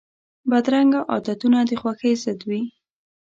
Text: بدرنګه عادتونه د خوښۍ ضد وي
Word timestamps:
بدرنګه 0.49 0.99
عادتونه 1.11 1.59
د 1.69 1.71
خوښۍ 1.81 2.13
ضد 2.23 2.39
وي 2.49 2.61